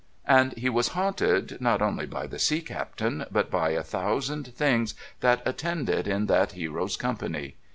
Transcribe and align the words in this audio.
And 0.25 0.53
he 0.53 0.67
was 0.67 0.87
haunted 0.97 1.61
not 1.61 1.79
only 1.79 2.07
by 2.07 2.25
the 2.25 2.39
Sea 2.39 2.61
Captain, 2.61 3.23
but 3.29 3.51
by 3.51 3.69
a 3.69 3.83
thousand 3.83 4.55
things 4.55 4.95
that 5.19 5.43
attended 5.47 6.07
in 6.07 6.25
that 6.25 6.53
hero's 6.53 6.97
company. 6.97 7.55